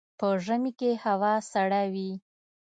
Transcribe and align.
په 0.19 0.27
ژمي 0.45 0.71
کې 0.79 0.91
هوا 1.05 1.33
سړه 1.51 1.81
وي 1.93 2.11